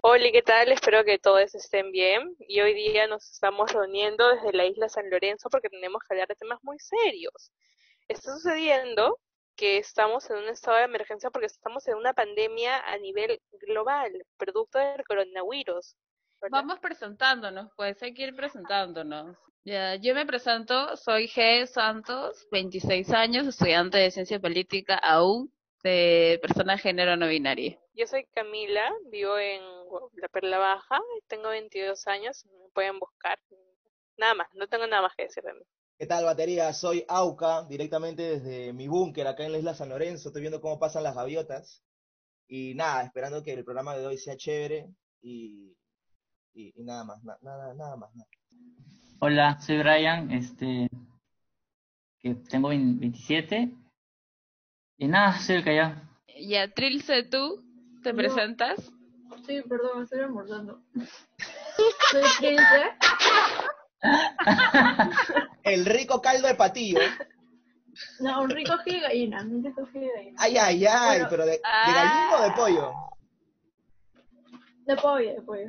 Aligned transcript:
Hola, 0.00 0.30
¿qué 0.32 0.42
tal? 0.42 0.70
Espero 0.70 1.04
que 1.04 1.18
todos 1.18 1.56
estén 1.56 1.90
bien. 1.90 2.36
Y 2.38 2.60
hoy 2.60 2.72
día 2.72 3.08
nos 3.08 3.28
estamos 3.32 3.72
reuniendo 3.72 4.28
desde 4.32 4.52
la 4.52 4.64
isla 4.64 4.88
San 4.88 5.10
Lorenzo 5.10 5.48
porque 5.50 5.68
tenemos 5.68 6.00
que 6.02 6.14
hablar 6.14 6.28
de 6.28 6.36
temas 6.36 6.60
muy 6.62 6.78
serios. 6.78 7.52
Está 8.06 8.32
sucediendo 8.34 9.18
que 9.56 9.78
estamos 9.78 10.30
en 10.30 10.36
un 10.36 10.48
estado 10.50 10.76
de 10.76 10.84
emergencia 10.84 11.30
porque 11.30 11.46
estamos 11.46 11.88
en 11.88 11.96
una 11.96 12.14
pandemia 12.14 12.78
a 12.86 12.96
nivel 12.98 13.40
global, 13.66 14.12
producto 14.36 14.78
del 14.78 15.04
coronavirus. 15.04 15.96
Vamos 16.48 16.78
presentándonos, 16.78 17.68
pues 17.76 18.00
hay 18.00 18.14
que 18.14 18.22
ir 18.22 18.36
presentándonos. 18.36 19.36
Ya, 19.64 19.96
yo 19.96 20.14
me 20.14 20.24
presento, 20.24 20.96
soy 20.96 21.26
G. 21.26 21.66
Santos, 21.66 22.46
26 22.52 23.10
años, 23.10 23.48
estudiante 23.48 23.98
de 23.98 24.12
Ciencia 24.12 24.38
Política 24.38 24.94
aún, 24.94 25.52
de 25.82 26.38
persona 26.42 26.74
de 26.74 26.78
género 26.78 27.16
no 27.16 27.28
binario. 27.28 27.78
Yo 27.94 28.06
soy 28.06 28.24
Camila, 28.34 28.92
vivo 29.10 29.38
en 29.38 29.62
La 30.14 30.28
Perla 30.28 30.58
Baja, 30.58 31.00
tengo 31.26 31.48
22 31.50 32.06
años, 32.06 32.44
me 32.46 32.68
pueden 32.72 32.98
buscar. 32.98 33.38
Nada 34.16 34.34
más, 34.34 34.48
no 34.54 34.66
tengo 34.68 34.86
nada 34.86 35.02
más 35.02 35.14
que 35.16 35.24
decir 35.24 35.42
de 35.44 35.54
mí. 35.54 35.62
¿Qué 35.98 36.06
tal, 36.06 36.24
batería? 36.24 36.72
Soy 36.72 37.04
Auca, 37.08 37.64
directamente 37.64 38.22
desde 38.22 38.72
mi 38.72 38.86
búnker 38.88 39.26
acá 39.26 39.44
en 39.44 39.52
la 39.52 39.58
isla 39.58 39.74
San 39.74 39.88
Lorenzo. 39.88 40.28
Estoy 40.28 40.42
viendo 40.42 40.60
cómo 40.60 40.78
pasan 40.78 41.02
las 41.02 41.14
gaviotas. 41.14 41.82
Y 42.46 42.74
nada, 42.74 43.02
esperando 43.02 43.42
que 43.42 43.52
el 43.52 43.64
programa 43.64 43.96
de 43.96 44.06
hoy 44.06 44.16
sea 44.16 44.36
chévere 44.36 44.86
y, 45.20 45.76
y, 46.54 46.72
y 46.74 46.84
nada 46.84 47.04
más, 47.04 47.22
na- 47.24 47.38
nada, 47.42 47.74
nada 47.74 47.96
más. 47.96 48.14
nada. 48.14 48.28
Hola, 49.20 49.58
soy 49.60 49.78
Brian, 49.78 50.30
este, 50.30 50.88
que 52.20 52.34
tengo 52.48 52.68
20 52.68 53.00
27. 53.00 53.72
Y 54.98 55.06
nada, 55.06 55.38
el 55.48 55.64
Callao. 55.64 55.94
Ya, 56.40 56.68
Trilce, 56.72 57.22
¿tú 57.22 57.62
te 58.02 58.12
presentas? 58.12 58.92
Sí, 59.46 59.62
perdón, 59.68 60.02
estoy 60.02 60.20
almorzando. 60.20 60.82
Soy 62.10 62.22
Trilce. 62.38 62.92
El 65.62 65.86
rico 65.86 66.20
caldo 66.20 66.48
de 66.48 66.54
patillo. 66.54 67.00
No, 68.20 68.42
un 68.42 68.50
rico 68.50 68.72
ají 68.72 68.94
de 68.94 69.00
gallina. 69.00 69.42
Un 69.42 69.64
rico 69.64 69.82
ají 69.82 70.00
de 70.00 70.12
gallina. 70.12 70.36
Ay, 70.38 70.56
ay, 70.56 70.86
ay, 70.86 71.08
Bueno, 71.18 71.26
pero 71.30 71.46
de, 71.46 71.52
de 71.52 71.60
ah. 71.64 71.92
gallina 71.94 72.36
o 72.36 72.42
de 72.42 72.50
pollo. 72.56 72.92
De 74.86 74.96
pollo, 74.96 75.34
de 75.34 75.42
pollo. 75.42 75.68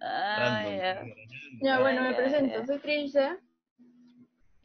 Ah, 0.00 0.64
ya. 0.66 1.04
Ya, 1.60 1.80
bueno, 1.80 2.02
me 2.02 2.10
ya, 2.12 2.16
presento. 2.16 2.58
ya. 2.58 2.66
Soy 2.66 2.78
Trilce. 2.78 3.38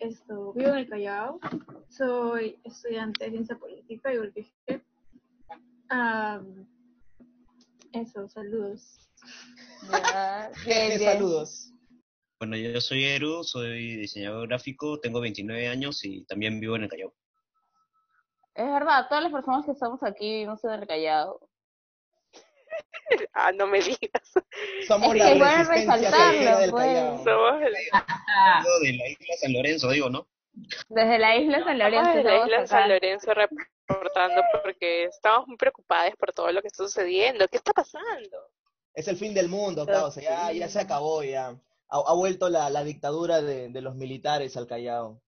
Esto, 0.02 0.52
vivo 0.54 0.70
en 0.70 0.78
el 0.78 0.90
Callao. 0.90 1.40
Soy 1.88 2.60
estudiante 2.64 3.26
de 3.26 3.30
ciencia 3.30 3.56
política, 3.56 4.12
igual 4.12 4.34
que. 4.34 4.82
Am, 5.90 6.68
eso, 7.94 8.28
saludos. 8.28 9.08
Bien, 10.66 10.98
bien. 10.98 11.14
saludos. 11.14 11.72
Bueno, 12.40 12.58
yo 12.58 12.82
soy 12.82 13.06
Eru, 13.06 13.44
soy 13.44 13.98
diseñador 13.98 14.48
gráfico, 14.48 15.00
tengo 15.00 15.22
29 15.22 15.68
años 15.68 16.04
y 16.04 16.26
también 16.26 16.60
vivo 16.60 16.76
en 16.76 16.84
el 16.84 16.90
Callao. 16.90 17.14
Es 18.56 18.66
verdad, 18.66 19.06
todas 19.08 19.24
las 19.24 19.32
personas 19.32 19.66
que 19.66 19.72
estamos 19.74 20.02
aquí 20.02 20.28
vivimos 20.28 20.64
en 20.64 20.72
el 20.72 20.88
Callao. 20.88 21.48
Ah, 23.34 23.52
no 23.52 23.68
me 23.68 23.80
digas. 23.82 24.32
Somos 24.88 25.14
Es 25.16 25.20
la 25.20 25.26
que 25.30 25.36
igual 25.36 25.68
resistencia 25.68 25.96
resaltarlo, 25.96 26.18
callejera 26.18 26.60
del 26.60 26.72
pues. 26.72 27.24
Somos 27.24 27.62
el- 27.62 27.74
de 28.82 28.94
la 28.98 29.10
isla 29.10 29.36
San 29.40 29.54
Lorenzo, 29.54 29.90
digo, 29.90 30.10
¿no? 30.10 30.28
desde 30.90 31.18
la 31.20 31.36
isla 31.38 31.64
San 31.64 31.80
Lorenzo. 31.80 32.12
En 32.12 32.24
la 32.26 32.46
isla. 32.46 32.68
San 32.68 32.90
Lorenzo 32.90 33.34
reportando 33.34 34.42
porque 34.64 35.06
estamos 35.06 35.48
muy 35.48 35.58
preocupadas 35.58 36.14
por 36.18 36.34
todo 36.34 36.52
lo 36.52 36.62
que 36.62 36.68
está 36.68 36.84
sucediendo. 36.84 37.48
¿Qué 37.48 37.58
está 37.58 37.72
pasando? 37.74 38.38
Es 38.94 39.08
el 39.08 39.16
fin 39.16 39.34
del 39.34 39.48
mundo, 39.48 39.84
acá, 39.84 40.06
o 40.06 40.12
sea, 40.12 40.24
ya, 40.24 40.52
ya 40.52 40.68
se 40.68 40.80
acabó, 40.82 41.24
ya. 41.24 41.48
Ha, 41.90 42.04
ha 42.06 42.14
vuelto 42.14 42.50
la, 42.50 42.70
la 42.70 42.84
dictadura 42.84 43.42
de, 43.42 43.70
de 43.70 43.82
los 43.82 43.96
militares 43.96 44.58
al 44.58 44.68
Callao. 44.68 45.22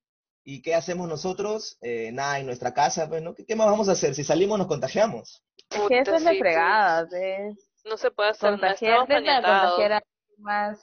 ¿Y 0.44 0.61
qué 0.61 0.75
hacemos 0.75 1.07
nosotros? 1.07 1.77
Eh, 1.81 2.11
nada, 2.11 2.39
en 2.39 2.45
nuestra 2.45 2.73
casa, 2.73 3.07
pues, 3.07 3.21
¿no? 3.21 3.33
¿Qué, 3.33 3.45
qué 3.45 3.55
más 3.55 3.67
vamos 3.67 3.88
a 3.88 3.94
hacer? 3.94 4.13
Si 4.13 4.25
salimos 4.25 4.57
nos 4.59 4.67
contagiamos. 4.67 5.41
Que 5.69 5.77
eso 5.77 5.88
Puta, 5.88 6.15
es 6.17 6.23
la 6.23 6.31
sí, 6.31 6.39
fregada, 6.39 7.07
pues. 7.09 7.57
No 7.83 7.97
se 7.97 8.11
puede 8.11 8.29
hacer 8.29 8.59
nada. 8.59 8.75
Para 8.79 9.05
maniatados. 9.05 9.71
contagiar 9.71 9.94
a 9.94 10.03
más. 10.38 10.81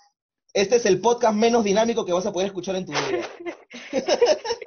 Este 0.53 0.77
es 0.77 0.87
el 0.87 1.01
podcast 1.01 1.35
menos 1.35 1.65
dinámico 1.65 2.05
que 2.05 2.13
vas 2.13 2.27
a 2.27 2.33
poder 2.33 2.49
escuchar 2.49 2.77
en 2.77 2.87
tu 2.87 2.93
vida. 2.93 3.27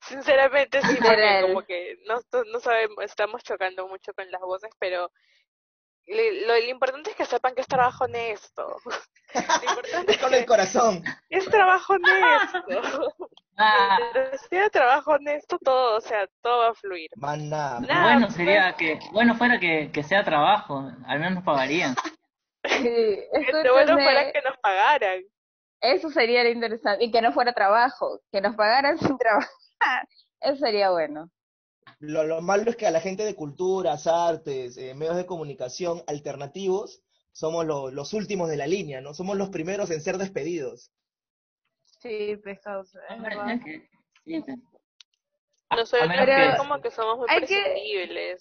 Sinceramente 0.00 0.80
sí, 0.82 0.96
porque 1.00 1.40
como 1.42 1.62
que 1.62 1.96
no, 2.06 2.16
no 2.52 2.60
sabemos, 2.60 3.04
estamos 3.04 3.42
chocando 3.42 3.88
mucho 3.88 4.12
con 4.14 4.30
las 4.30 4.40
voces, 4.42 4.70
pero 4.78 5.10
le- 6.06 6.46
lo, 6.46 6.54
lo 6.54 6.68
importante 6.68 7.10
es 7.10 7.16
que 7.16 7.24
sepan 7.24 7.54
que 7.54 7.60
es 7.62 7.66
trabajo 7.66 8.04
honesto. 8.04 8.76
Lo 9.34 9.70
importante 9.70 10.12
es 10.12 10.18
Con 10.18 10.32
el 10.34 10.46
corazón. 10.46 11.02
es 11.28 11.44
trabajo 11.46 11.94
honesto. 11.94 13.12
Ah, 13.56 13.98
sea 14.50 14.68
trabajo 14.68 15.12
honesto, 15.12 15.60
todo, 15.60 15.98
o 15.98 16.00
sea, 16.00 16.26
todo 16.42 16.58
va 16.58 16.68
a 16.70 16.74
fluir. 16.74 17.08
Más 17.14 17.38
nada. 17.38 17.78
Nada, 17.78 18.02
bueno 18.14 18.28
sería 18.32 18.72
que, 18.74 18.98
bueno 19.12 19.36
fuera 19.36 19.60
que, 19.60 19.92
que 19.92 20.02
sea 20.02 20.24
trabajo, 20.24 20.90
al 21.06 21.18
menos 21.20 21.34
nos 21.36 21.44
pagarían. 21.44 21.94
Sí, 22.66 23.18
Lo 23.62 23.74
bueno 23.74 23.92
fuera 23.94 24.32
que 24.32 24.40
nos 24.42 24.56
pagaran. 24.58 25.22
Eso 25.80 26.10
sería 26.10 26.42
lo 26.42 26.48
interesante. 26.50 27.04
Y 27.04 27.12
que 27.12 27.20
no 27.22 27.32
fuera 27.32 27.52
trabajo, 27.52 28.20
que 28.32 28.40
nos 28.40 28.56
pagaran 28.56 28.98
sin 28.98 29.16
trabajar. 29.18 30.08
Eso 30.40 30.56
sería 30.56 30.90
bueno. 30.90 31.30
Lo, 32.06 32.24
lo 32.24 32.40
malo 32.42 32.70
es 32.70 32.76
que 32.76 32.86
a 32.86 32.90
la 32.90 33.00
gente 33.00 33.24
de 33.24 33.34
culturas, 33.34 34.06
artes, 34.06 34.76
eh, 34.76 34.94
medios 34.94 35.16
de 35.16 35.26
comunicación 35.26 36.02
alternativos, 36.06 37.02
somos 37.32 37.64
lo- 37.66 37.90
los 37.90 38.12
últimos 38.14 38.48
de 38.48 38.56
la 38.56 38.66
línea, 38.66 39.00
¿no? 39.00 39.14
Somos 39.14 39.36
los 39.36 39.48
primeros 39.50 39.90
en 39.90 40.00
ser 40.00 40.18
despedidos. 40.18 40.92
Sí, 42.00 42.36
pesado, 42.42 42.82
es 42.82 43.22
verdad. 43.22 43.58
Sí. 44.24 44.42
Nosotros 45.70 46.08
que- 46.24 46.54
como 46.56 46.80
que 46.80 46.90
somos 46.90 47.18
muy 47.18 47.26
Hay 47.28 47.44
que-. 47.46 48.38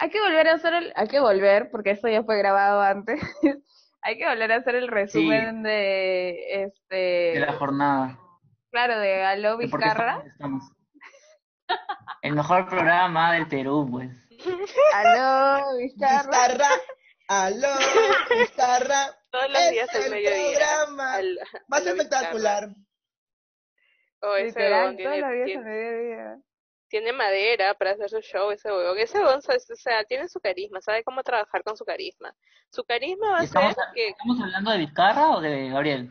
Hay 0.00 0.10
que 0.10 0.20
volver 0.20 0.48
a 0.48 0.54
hacer 0.54 0.74
el, 0.74 0.92
hay 0.96 1.06
que 1.08 1.20
volver, 1.20 1.70
porque 1.70 1.92
esto 1.92 2.08
ya 2.08 2.22
fue 2.24 2.36
grabado 2.38 2.80
antes. 2.80 3.20
hay 4.02 4.18
que 4.18 4.26
volver 4.28 4.52
a 4.52 4.56
hacer 4.56 4.74
el 4.74 4.88
resumen 4.88 5.62
de 5.62 6.62
este 6.64 6.94
de 6.96 7.44
la 7.46 7.52
jornada. 7.52 8.18
claro, 8.70 8.98
de 8.98 9.22
Aló 9.22 9.56
de 9.56 9.68
por 9.68 9.78
qué 9.80 9.86
Vizcarra. 9.86 10.22
estamos- 10.26 10.64
estamos. 10.64 10.72
El 12.22 12.34
mejor 12.34 12.66
programa 12.68 13.32
del 13.34 13.46
Perú, 13.48 13.86
pues. 13.90 14.10
Aló 14.94 15.76
Vizcarra. 15.78 16.68
Aló, 17.28 17.68
Vizcarra, 18.38 19.06
Todos 19.30 19.50
los 19.50 19.60
es 19.62 19.70
días 19.72 19.94
al 19.94 20.02
el 20.04 20.10
mediodía. 20.10 20.58
programa 20.58 21.14
al- 21.14 21.38
más 21.68 21.86
espectacular. 21.86 22.68
Oh, 24.20 24.36
ese 24.36 24.46
Literal, 24.58 24.80
huevón 24.80 24.96
todos 24.96 25.12
tiene, 25.12 25.20
los 25.20 25.30
días 25.32 25.44
tiene- 25.46 25.60
a 25.60 25.64
mediodía. 25.64 26.36
tiene 26.88 27.12
madera 27.12 27.74
para 27.74 27.90
hacer 27.92 28.08
su 28.10 28.20
show, 28.20 28.50
ese 28.50 28.70
huevón. 28.72 28.98
Ese 28.98 29.18
huevón, 29.18 29.38
o 29.38 29.76
sea, 29.76 30.04
tiene 30.04 30.28
su 30.28 30.40
carisma, 30.40 30.80
sabe 30.80 31.02
cómo 31.04 31.22
trabajar 31.22 31.62
con 31.62 31.76
su 31.76 31.84
carisma. 31.84 32.34
Su 32.70 32.84
carisma 32.84 33.30
va 33.30 33.36
a 33.38 33.46
ser 33.46 33.46
¿Estamos, 33.46 33.76
que... 33.94 34.08
¿Estamos 34.08 34.40
hablando 34.40 34.70
de 34.70 34.78
Vizcarra 34.78 35.30
o 35.30 35.40
de 35.40 35.68
Gabriel? 35.70 36.10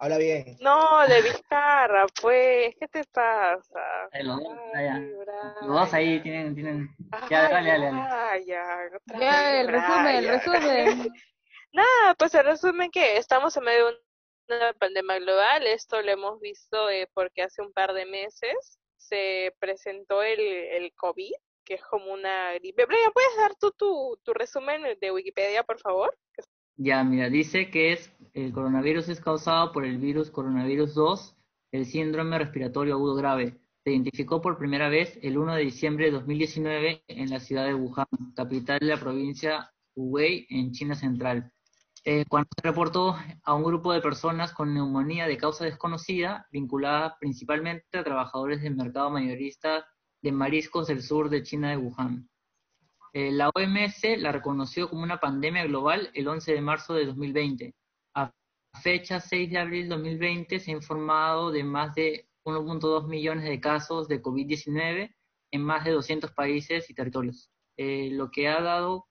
Habla 0.00 0.18
bien. 0.18 0.56
No, 0.60 1.06
de 1.08 1.22
Vizcarra, 1.22 2.06
pues, 2.22 2.72
¿qué 2.78 2.86
te 2.86 3.02
pasa? 3.12 4.08
Los 4.22 4.38
dos, 4.38 4.58
Ay, 4.72 4.86
ya, 4.86 4.92
ya. 4.92 4.98
Brian. 4.98 5.54
Los 5.62 5.80
dos 5.80 5.94
ahí 5.94 6.22
tienen, 6.22 6.54
tienen. 6.54 6.96
Ya, 7.28 7.46
Ay, 7.46 7.52
dale, 7.52 7.70
dale, 7.70 8.46
Ya, 8.46 8.76
vez, 9.18 9.60
el 9.60 9.68
resumen, 9.68 10.16
el 10.16 10.28
resumen. 10.28 11.12
Nada, 11.72 12.14
pues 12.16 12.32
el 12.34 12.44
resumen 12.44 12.90
que 12.92 13.16
estamos 13.16 13.56
en 13.56 13.64
medio 13.64 13.86
de 13.86 14.56
una 14.56 14.72
pandemia 14.74 15.18
global, 15.18 15.66
esto 15.66 16.00
lo 16.00 16.12
hemos 16.12 16.40
visto 16.40 16.88
eh, 16.90 17.10
porque 17.12 17.42
hace 17.42 17.60
un 17.60 17.72
par 17.72 17.92
de 17.92 18.06
meses 18.06 18.78
se 18.96 19.52
presentó 19.58 20.22
el, 20.22 20.40
el 20.40 20.94
COVID, 20.94 21.32
que 21.64 21.74
es 21.74 21.82
como 21.82 22.12
una 22.12 22.52
gripe. 22.54 22.86
Brian, 22.86 23.12
¿puedes 23.12 23.36
dar 23.36 23.56
tú 23.56 23.72
tu, 23.72 24.16
tu 24.22 24.32
resumen 24.32 24.96
de 25.00 25.10
Wikipedia, 25.10 25.64
por 25.64 25.80
favor? 25.80 26.16
Ya, 26.80 27.02
mira, 27.02 27.28
dice 27.28 27.70
que 27.70 27.92
es 27.92 28.12
el 28.34 28.52
coronavirus 28.52 29.08
es 29.08 29.20
causado 29.20 29.72
por 29.72 29.84
el 29.84 29.98
virus 29.98 30.30
coronavirus 30.30 30.94
2, 30.94 31.36
el 31.72 31.86
síndrome 31.86 32.38
respiratorio 32.38 32.94
agudo 32.94 33.16
grave. 33.16 33.58
Se 33.82 33.90
identificó 33.90 34.40
por 34.40 34.58
primera 34.58 34.88
vez 34.88 35.18
el 35.22 35.38
1 35.38 35.56
de 35.56 35.62
diciembre 35.64 36.04
de 36.04 36.12
2019 36.12 37.02
en 37.08 37.30
la 37.30 37.40
ciudad 37.40 37.66
de 37.66 37.74
Wuhan, 37.74 38.06
capital 38.36 38.78
de 38.78 38.86
la 38.86 38.96
provincia 38.96 39.72
Hubei, 39.96 40.46
en 40.50 40.70
China 40.70 40.94
Central. 40.94 41.52
Eh, 42.04 42.24
cuando 42.28 42.48
se 42.54 42.68
reportó 42.68 43.16
a 43.42 43.54
un 43.54 43.64
grupo 43.64 43.92
de 43.92 44.00
personas 44.00 44.52
con 44.52 44.72
neumonía 44.72 45.26
de 45.26 45.36
causa 45.36 45.64
desconocida, 45.64 46.46
vinculada 46.52 47.16
principalmente 47.18 47.98
a 47.98 48.04
trabajadores 48.04 48.62
del 48.62 48.76
mercado 48.76 49.10
mayorista 49.10 49.84
de 50.22 50.30
mariscos 50.30 50.86
del 50.86 51.02
sur 51.02 51.28
de 51.28 51.42
China 51.42 51.70
de 51.70 51.78
Wuhan. 51.78 52.28
Eh, 53.18 53.32
la 53.32 53.50
OMS 53.52 54.16
la 54.18 54.30
reconoció 54.30 54.88
como 54.88 55.02
una 55.02 55.18
pandemia 55.18 55.64
global 55.64 56.08
el 56.14 56.28
11 56.28 56.52
de 56.52 56.60
marzo 56.60 56.94
de 56.94 57.04
2020. 57.06 57.74
A 58.14 58.30
fecha 58.80 59.18
6 59.18 59.50
de 59.50 59.58
abril 59.58 59.88
de 59.88 59.96
2020 59.96 60.60
se 60.60 60.70
ha 60.70 60.74
informado 60.74 61.50
de 61.50 61.64
más 61.64 61.96
de 61.96 62.28
1.2 62.46 63.08
millones 63.08 63.42
de 63.44 63.58
casos 63.58 64.06
de 64.06 64.22
COVID-19 64.22 65.12
en 65.52 65.62
más 65.64 65.84
de 65.84 65.90
200 65.90 66.30
países 66.30 66.88
y 66.90 66.94
territorios, 66.94 67.50
eh, 67.76 68.08
lo 68.12 68.30
que 68.30 68.46
ha 68.46 68.62
dado 68.62 69.08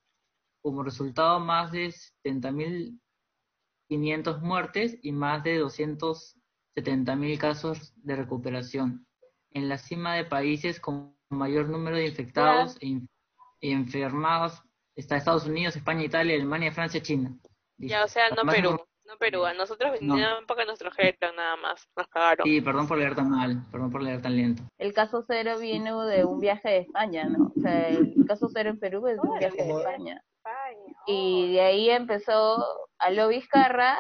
como 0.63 0.83
resultado 0.83 1.42
más 1.42 1.74
de 1.74 1.94
70.500 2.24 4.39
muertes 4.42 4.98
y 5.01 5.12
más 5.12 5.44
de 5.44 5.62
270.000 5.62 7.38
casos 7.38 7.94
de 7.98 8.15
recuperación. 8.15 9.06
En 9.51 9.68
la 9.68 9.77
cima 9.77 10.15
de 10.15 10.24
países 10.24 10.80
con 10.80 11.13
mayor 11.30 11.68
número 11.68 11.98
de 11.98 12.07
infectados 12.07 12.77
e, 12.80 12.86
in- 12.88 13.00
y 13.00 13.17
enfermados 13.62 14.62
está 14.95 15.15
Estados 15.15 15.45
Unidos, 15.45 15.75
España, 15.75 16.04
Italia, 16.04 16.36
Alemania, 16.36 16.71
Francia, 16.71 17.01
China. 17.01 17.38
Dice. 17.77 17.92
Ya, 17.92 18.04
o 18.04 18.07
sea, 18.07 18.30
no 18.30 18.38
Además, 18.38 18.56
Perú, 18.56 18.88
no 19.06 19.18
Perú. 19.18 19.45
A 19.45 19.54
nosotros 19.54 20.00
vinieron 20.00 20.45
porque 20.48 20.65
nos 20.65 20.80
trajeron 20.80 21.36
nada 21.36 21.56
más. 21.57 21.88
Nos 21.95 22.07
cagaron. 22.07 22.45
Sí, 22.45 22.62
perdón 22.62 22.88
por 22.88 22.98
leer 22.98 23.15
tan 23.15 23.30
mal, 23.30 23.63
perdón 23.71 23.92
por 23.92 24.01
leer 24.01 24.21
tan 24.21 24.36
lento. 24.36 24.63
El 24.77 24.94
caso 24.94 25.24
cero 25.27 25.59
vino 25.59 26.06
de 26.06 26.25
un 26.25 26.39
viaje 26.39 26.69
de 26.69 26.77
España, 26.80 27.25
¿no? 27.25 27.51
O 27.56 27.62
sea, 27.62 27.89
el 27.89 28.25
caso 28.27 28.50
cero 28.51 28.71
en 28.71 28.80
Perú 28.80 29.07
es 29.07 29.21
de 29.21 29.27
un 29.27 29.39
viaje 29.39 29.63
de 29.63 29.69
España. 29.69 30.24
España, 30.38 30.95
Y 31.06 31.54
de 31.54 31.62
ahí 31.62 31.89
empezó 31.89 32.65
a 32.98 33.12
lo 33.12 33.27
Vizcarra 33.27 33.98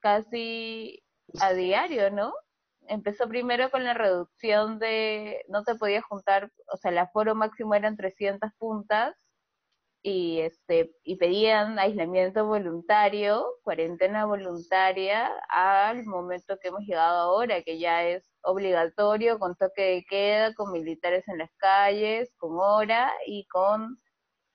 casi 0.00 1.02
a 1.40 1.52
diario, 1.52 2.10
¿no? 2.10 2.32
Empezó 2.88 3.28
primero 3.28 3.70
con 3.70 3.84
la 3.84 3.94
reducción 3.94 4.78
de, 4.78 5.44
no 5.48 5.62
te 5.62 5.74
podías 5.74 6.04
juntar, 6.04 6.50
o 6.72 6.76
sea, 6.76 6.90
el 6.90 6.98
aforo 6.98 7.34
máximo 7.34 7.74
eran 7.74 7.96
300 7.96 8.50
puntas 8.58 9.14
y 10.02 10.40
este 10.40 10.92
y 11.02 11.16
pedían 11.16 11.78
aislamiento 11.78 12.46
voluntario, 12.46 13.44
cuarentena 13.62 14.26
voluntaria 14.26 15.30
al 15.48 16.04
momento 16.06 16.56
que 16.60 16.68
hemos 16.68 16.82
llegado 16.82 17.18
ahora, 17.18 17.62
que 17.62 17.78
ya 17.78 18.04
es 18.04 18.30
obligatorio 18.42 19.38
con 19.38 19.56
toque 19.56 19.82
de 19.82 20.04
queda, 20.08 20.54
con 20.54 20.72
militares 20.72 21.26
en 21.28 21.38
las 21.38 21.50
calles, 21.58 22.32
con 22.38 22.52
hora 22.58 23.12
y 23.26 23.46
con 23.48 23.98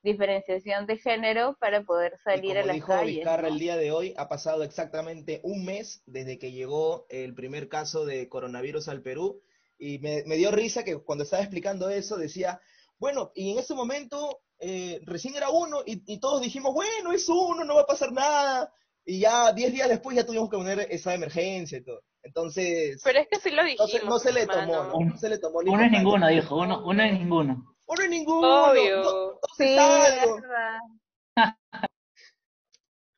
diferenciación 0.03 0.85
de 0.85 0.97
género 0.97 1.57
para 1.59 1.83
poder 1.83 2.13
Y 2.19 2.23
salir 2.23 2.57
a 2.57 2.65
las 2.65 2.75
dijo 2.75 2.87
calles. 2.87 3.15
Vizcarra 3.15 3.43
¿no? 3.43 3.47
el 3.47 3.59
día 3.59 3.77
de 3.77 3.91
hoy, 3.91 4.13
ha 4.17 4.27
pasado 4.27 4.63
exactamente 4.63 5.39
un 5.43 5.65
mes 5.65 6.03
desde 6.05 6.37
que 6.37 6.51
llegó 6.51 7.05
el 7.09 7.33
primer 7.33 7.69
caso 7.69 8.05
de 8.05 8.29
coronavirus 8.29 8.89
al 8.89 9.01
Perú. 9.01 9.41
Y 9.77 9.99
me, 9.99 10.23
me 10.25 10.35
dio 10.35 10.51
risa 10.51 10.83
que 10.83 10.97
cuando 10.97 11.23
estaba 11.23 11.41
explicando 11.41 11.89
eso 11.89 12.17
decía, 12.17 12.61
bueno, 12.99 13.31
y 13.33 13.51
en 13.51 13.59
ese 13.59 13.73
momento 13.73 14.41
eh, 14.59 15.01
recién 15.03 15.35
era 15.35 15.49
uno 15.49 15.81
y, 15.85 16.03
y 16.05 16.19
todos 16.19 16.41
dijimos, 16.41 16.73
bueno, 16.73 17.11
es 17.11 17.27
uno, 17.27 17.63
no 17.63 17.75
va 17.75 17.81
a 17.81 17.87
pasar 17.87 18.11
nada. 18.11 18.71
Y 19.05 19.19
ya 19.19 19.51
10 19.51 19.73
días 19.73 19.89
después 19.89 20.15
ya 20.15 20.25
tuvimos 20.25 20.49
que 20.49 20.57
poner 20.57 20.87
esa 20.89 21.13
emergencia 21.13 21.77
y 21.77 21.83
todo. 21.83 22.01
Entonces, 22.23 23.01
Pero 23.03 23.19
es 23.19 23.27
que 23.27 23.39
sí 23.39 23.49
lo 23.51 23.63
no 23.63 23.67
dijimos, 23.67 23.91
se, 23.91 24.05
no 24.05 24.19
se 24.19 24.31
le 24.31 24.47
tomó. 24.47 24.83
¿no? 24.83 24.99
No 24.99 25.17
se 25.17 25.27
le 25.29 25.37
tomó 25.37 25.59
Uno 25.59 25.83
es 25.83 25.91
ninguno, 25.91 26.27
dijo, 26.29 26.55
uno, 26.55 26.81
uno 26.85 27.03
es 27.03 27.13
ninguno. 27.19 27.75
Uno 27.85 28.01
es 28.01 28.09
ninguno. 28.09 28.71
Obvio. 28.71 29.39
Sí, 29.57 29.77
es 29.77 30.41
verdad. 30.41 30.79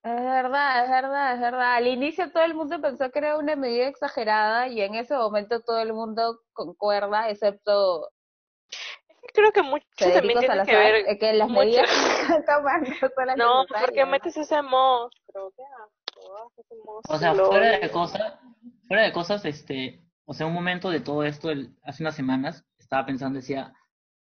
Es 0.04 0.22
verdad, 0.24 0.84
es 0.86 0.92
verdad, 0.92 1.34
es 1.34 1.40
verdad. 1.40 1.76
Al 1.76 1.88
inicio 1.88 2.32
todo 2.32 2.44
el 2.44 2.54
mundo 2.54 2.80
pensó 2.80 3.10
que 3.10 3.20
era 3.20 3.38
una 3.38 3.56
medida 3.56 3.88
exagerada 3.88 4.68
y 4.68 4.82
en 4.82 4.94
ese 4.96 5.16
momento 5.16 5.62
todo 5.62 5.80
el 5.80 5.94
mundo 5.94 6.42
concuerda, 6.54 7.30
excepto 7.30 8.10
Creo 9.34 9.52
que 9.52 9.64
mucho 9.64 9.84
también 9.98 10.14
Federico 10.14 10.40
tiene 10.42 10.56
que 10.64 10.72
Salazar, 10.72 10.92
ver. 10.94 11.10
eh, 11.10 11.18
que 11.18 11.34
las 11.34 11.50
mucho- 11.50 11.62
medidas 11.66 11.90
que 13.18 13.26
las 13.26 13.38
No, 13.38 13.66
¿por 13.68 13.78
qué 13.92 14.06
necesarias. 14.06 14.10
metes 14.10 14.38
ese 14.38 14.62
monstruo? 14.62 15.52
¿Qué 15.56 15.64
asco? 15.64 16.52
ese 16.58 16.76
monstruo, 16.86 17.16
O 17.16 17.18
sea, 17.18 17.34
fuera 17.34 17.78
de 17.80 17.92
cosas, 17.92 18.34
fuera 18.88 19.04
de 19.04 19.12
cosas, 19.12 19.44
este, 19.46 20.02
o 20.26 20.34
sea, 20.36 20.46
un 20.46 20.54
momento 20.54 20.90
de 20.92 21.00
todo 21.02 21.24
esto, 21.24 21.50
el- 21.50 21.76
hace 21.84 22.04
unas 22.04 22.16
semanas, 22.16 22.64
estaba 22.78 23.06
pensando, 23.08 23.38
decía, 23.40 23.74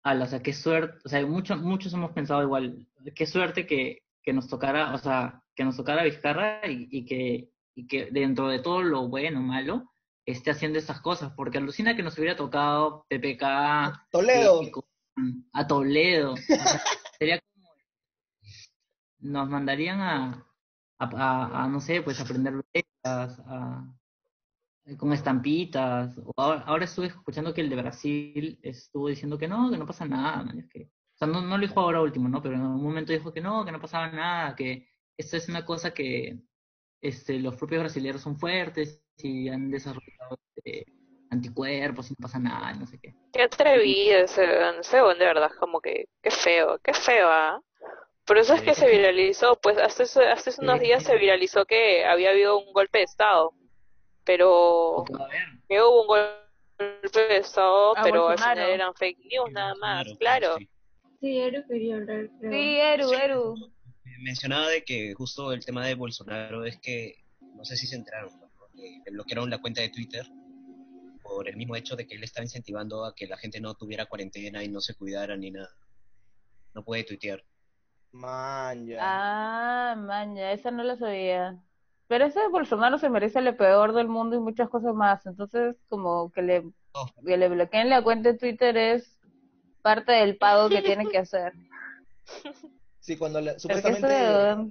ala, 0.09 0.25
o 0.25 0.27
sea, 0.27 0.41
qué 0.41 0.53
suerte, 0.53 0.99
o 1.05 1.09
sea, 1.09 1.25
muchos, 1.25 1.61
muchos 1.61 1.93
hemos 1.93 2.11
pensado 2.11 2.41
igual, 2.43 2.87
qué 3.15 3.25
suerte 3.25 3.65
que, 3.67 4.03
que 4.23 4.33
nos 4.33 4.47
tocara, 4.47 4.93
o 4.93 4.97
sea, 4.97 5.41
que 5.55 5.63
nos 5.65 5.75
tocara 5.77 6.03
Vizcarra 6.03 6.61
y, 6.67 6.87
y 6.91 7.05
que, 7.05 7.49
y 7.75 7.87
que 7.87 8.09
dentro 8.11 8.47
de 8.49 8.59
todo 8.59 8.81
lo 8.83 9.07
bueno, 9.07 9.41
malo, 9.41 9.91
esté 10.25 10.51
haciendo 10.51 10.77
esas 10.79 10.99
cosas, 11.01 11.31
porque 11.35 11.57
alucina 11.57 11.95
que 11.95 12.03
nos 12.03 12.17
hubiera 12.17 12.35
tocado 12.35 13.05
PPK, 13.09 14.07
Toledo. 14.11 14.61
a 15.53 15.67
Toledo. 15.67 16.33
O 16.33 16.37
sea, 16.37 16.57
sería 17.17 17.39
como. 17.39 17.69
Nos 19.19 19.49
mandarían 19.49 20.01
a, 20.01 20.45
a, 20.99 21.05
a- 21.05 21.63
a, 21.63 21.67
no 21.69 21.79
sé, 21.79 22.01
pues 22.01 22.19
aprender 22.19 22.53
letras, 22.73 23.39
a, 23.47 23.85
con 24.95 25.11
estampitas. 25.11 26.17
O 26.17 26.33
ahora, 26.37 26.61
ahora 26.61 26.85
estuve 26.85 27.07
escuchando 27.07 27.53
que 27.53 27.61
el 27.61 27.69
de 27.69 27.75
Brasil 27.75 28.59
estuvo 28.61 29.09
diciendo 29.09 29.37
que 29.37 29.47
no, 29.47 29.69
que 29.69 29.77
no 29.77 29.85
pasa 29.85 30.05
nada. 30.05 30.43
man, 30.43 30.59
es 30.59 30.69
que, 30.69 30.83
o 30.83 31.17
sea, 31.17 31.27
no, 31.27 31.41
no 31.41 31.57
lo 31.57 31.67
dijo 31.67 31.79
ahora 31.79 32.01
último, 32.01 32.29
¿no? 32.29 32.41
Pero 32.41 32.55
en 32.55 32.61
un 32.61 32.81
momento 32.81 33.11
dijo 33.11 33.33
que 33.33 33.41
no, 33.41 33.65
que 33.65 33.71
no 33.71 33.81
pasaba 33.81 34.09
nada, 34.11 34.55
que 34.55 34.87
esto 35.17 35.35
es 35.35 35.49
una 35.49 35.65
cosa 35.65 35.93
que 35.93 36.39
este, 37.01 37.39
los 37.39 37.55
propios 37.55 37.81
brasileños 37.81 38.21
son 38.21 38.37
fuertes 38.37 39.03
y 39.17 39.49
han 39.49 39.71
desarrollado 39.71 40.37
este, 40.55 40.85
anticuerpos 41.31 42.09
y 42.09 42.13
no 42.17 42.23
pasa 42.23 42.39
nada, 42.39 42.73
y 42.73 42.79
no 42.79 42.85
sé 42.85 42.99
qué. 42.99 43.15
Qué 43.33 43.41
atrevido 43.41 44.19
ese 44.19 44.41
de 44.41 45.25
verdad, 45.25 45.51
como 45.59 45.81
que, 45.81 46.07
qué 46.21 46.31
feo, 46.31 46.79
qué 46.83 46.93
feo, 46.93 47.27
¿ah? 47.29 47.61
Por 48.25 48.37
eso 48.37 48.55
es 48.55 48.61
que 48.61 48.75
se 48.75 48.89
viralizó, 48.89 49.57
pues 49.61 49.77
hace, 49.77 50.03
hace 50.03 50.51
unos 50.61 50.81
días 50.81 51.03
se 51.03 51.17
viralizó 51.17 51.65
que 51.65 52.05
había 52.05 52.31
habido 52.31 52.59
un 52.59 52.73
golpe 52.73 52.97
de 52.97 53.05
Estado, 53.05 53.53
pero 54.27 55.03
Porque, 55.07 55.23
a 55.23 55.27
ver, 55.27 55.41
que 55.67 55.81
hubo 55.81 56.01
un 56.01 56.07
golpe 56.07 57.19
de 57.27 57.37
Estado, 57.37 57.97
A 57.97 58.03
pero 58.03 58.27
al 58.27 58.37
final 58.37 58.59
eran 58.59 58.93
fake 58.93 59.19
news 59.25 59.51
nada 59.51 59.73
más, 59.75 60.05
claro. 60.19 60.57
sí. 60.59 60.69
Sí, 61.19 61.39
Eru 61.39 61.65
quería 61.67 61.95
hablar, 61.95 62.29
creo. 62.39 62.51
Sí, 62.51 62.77
Eru, 62.79 63.09
Sí. 63.09 63.15
Eru. 63.15 63.55
Mencionaba 64.19 64.67
de 64.69 64.83
que 64.83 65.13
justo 65.15 65.51
el 65.51 65.65
tema 65.65 65.85
de 65.87 65.95
Bolsonaro 65.95 66.63
es 66.65 66.77
que, 66.79 67.23
no 67.55 67.65
sé 67.65 67.75
si 67.75 67.87
se 67.87 67.95
enteraron, 67.95 68.39
¿no? 68.39 68.47
que 68.75 69.01
le 69.03 69.11
bloquearon 69.11 69.49
la 69.49 69.57
cuenta 69.59 69.81
de 69.81 69.89
Twitter 69.89 70.27
por 71.23 71.47
el 71.49 71.57
mismo 71.57 71.75
hecho 71.75 71.95
de 71.95 72.05
que 72.05 72.13
él 72.15 72.23
estaba 72.23 72.43
incentivando 72.43 73.03
a 73.05 73.15
que 73.15 73.25
la 73.27 73.37
gente 73.37 73.59
no 73.59 73.73
tuviera 73.73 74.05
cuarentena 74.05 74.63
y 74.63 74.69
no 74.69 74.79
se 74.81 74.93
cuidara 74.95 75.35
ni 75.35 75.49
nada. 75.51 75.69
No 76.75 76.83
puede 76.83 77.03
tuitear. 77.03 77.43
Man, 78.11 78.85
ya. 78.87 78.97
Ah, 79.01 79.95
maña, 79.95 80.51
esa 80.51 80.69
no 80.71 80.83
la 80.83 80.97
sabía. 80.97 81.59
Pero 82.07 82.25
ese 82.25 82.39
Bolsonaro 82.49 82.97
se 82.97 83.09
merece 83.09 83.41
lo 83.41 83.55
peor 83.57 83.93
del 83.93 84.07
mundo 84.07 84.35
y 84.35 84.39
muchas 84.39 84.69
cosas 84.69 84.93
más. 84.93 85.25
Entonces, 85.25 85.75
como 85.89 86.31
que 86.31 86.41
le, 86.41 86.63
Oh. 86.93 87.05
que 87.25 87.37
le 87.37 87.47
bloqueen 87.49 87.89
la 87.89 88.01
cuenta 88.01 88.31
de 88.31 88.37
Twitter 88.39 88.75
es 88.77 89.19
parte 89.83 90.13
del 90.13 90.37
pago 90.37 90.67
que 90.69 90.81
tiene 90.81 91.05
que 91.07 91.17
hacer. 91.19 91.53
Sí, 92.99 93.15
cuando 93.15 93.39
le- 93.39 93.57
supuestamente 93.57 94.05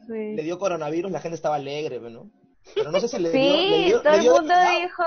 sí. 0.07 0.35
le 0.37 0.43
dio 0.43 0.59
coronavirus, 0.59 1.11
la 1.11 1.21
gente 1.21 1.37
estaba 1.37 1.55
alegre, 1.55 1.99
¿no? 2.01 2.31
Pero 2.75 2.91
no 2.91 3.01
sé 3.01 3.09
si 3.09 3.19
le 3.19 3.31
dio, 3.31 3.41
Sí, 3.41 3.71
le 3.71 3.85
dio- 3.87 4.03
todo 4.03 4.11
le 4.13 4.17
el 4.19 4.23
dio 4.25 4.33
mundo 4.35 4.55
dijo. 4.83 5.05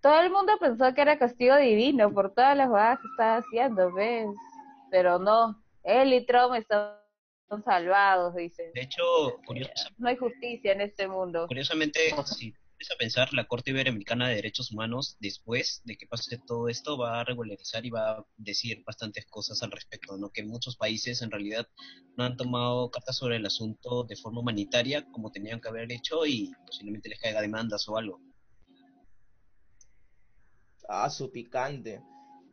Todo 0.00 0.20
el 0.20 0.30
mundo 0.30 0.52
pensó 0.60 0.94
que 0.94 1.02
era 1.02 1.18
castigo 1.18 1.56
divino 1.56 2.12
por 2.14 2.32
todas 2.32 2.56
las 2.56 2.68
cosas 2.68 2.98
que 3.00 3.08
estaba 3.08 3.36
haciendo, 3.38 3.92
¿ves? 3.92 4.28
Pero 4.92 5.18
no, 5.18 5.60
él 5.82 6.14
y 6.14 6.24
Trump 6.24 6.54
están 7.50 7.64
salvados, 7.64 8.34
dicen. 8.36 8.70
De 8.74 8.82
hecho, 8.82 9.02
No 9.98 10.08
hay 10.08 10.16
justicia 10.16 10.72
en 10.72 10.82
este 10.82 11.08
mundo. 11.08 11.46
curiosamente, 11.48 11.98
si 12.24 12.54
empieza 12.72 12.94
a 12.94 12.98
pensar, 12.98 13.32
la 13.34 13.46
Corte 13.46 13.72
Iberoamericana 13.72 14.28
de 14.28 14.36
Derechos 14.36 14.70
Humanos, 14.70 15.16
después 15.18 15.82
de 15.84 15.96
que 15.96 16.06
pase 16.06 16.38
todo 16.46 16.68
esto, 16.68 16.96
va 16.96 17.20
a 17.20 17.24
regularizar 17.24 17.84
y 17.84 17.90
va 17.90 18.10
a 18.12 18.26
decir 18.36 18.82
bastantes 18.86 19.26
cosas 19.26 19.62
al 19.62 19.72
respecto, 19.72 20.16
¿no? 20.16 20.30
Que 20.30 20.44
muchos 20.44 20.76
países 20.76 21.22
en 21.22 21.30
realidad 21.30 21.66
no 22.16 22.24
han 22.24 22.36
tomado 22.36 22.90
cartas 22.90 23.16
sobre 23.16 23.36
el 23.36 23.46
asunto 23.46 24.04
de 24.04 24.16
forma 24.16 24.40
humanitaria 24.40 25.04
como 25.10 25.32
tenían 25.32 25.60
que 25.60 25.68
haber 25.68 25.90
hecho 25.90 26.24
y 26.26 26.52
posiblemente 26.66 27.08
les 27.08 27.18
caiga 27.20 27.40
demandas 27.42 27.88
o 27.88 27.96
algo. 27.96 28.20
Ah, 30.88 31.10
su 31.10 31.30
picante. 31.30 32.00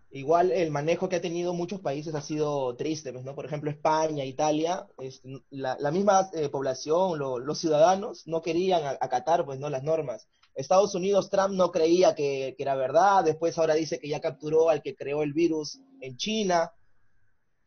Igual 0.10 0.52
el 0.52 0.72
manejo 0.72 1.10
que 1.10 1.18
ha 1.18 1.22
tenido 1.22 1.54
muchos 1.54 1.82
países 1.82 2.16
ha 2.16 2.22
sido 2.22 2.76
triste, 2.78 3.12
pues, 3.12 3.26
¿no? 3.26 3.36
Por 3.36 3.46
ejemplo, 3.46 3.70
España, 3.70 4.24
Italia, 4.24 4.88
este, 5.00 5.42
la, 5.50 5.76
la 5.80 5.92
misma 5.92 6.30
eh, 6.34 6.48
población, 6.50 7.20
lo- 7.20 7.40
los 7.40 7.60
ciudadanos 7.60 8.26
no 8.26 8.42
querían 8.42 8.86
acatar, 9.02 9.44
pues, 9.46 9.60
¿no? 9.60 9.70
Las 9.70 9.84
normas. 9.84 10.28
Estados 10.56 10.96
Unidos, 10.96 11.30
Trump 11.30 11.54
no 11.56 11.72
creía 11.72 12.16
que, 12.16 12.56
que 12.58 12.64
era 12.64 12.76
verdad, 12.76 13.24
después 13.26 13.58
ahora 13.58 13.76
dice 13.76 14.00
que 14.00 14.08
ya 14.10 14.22
capturó 14.22 14.70
al 14.70 14.82
que 14.82 14.96
creó 14.96 15.24
el 15.24 15.34
virus 15.34 15.80
en 16.02 16.16
China. 16.18 16.72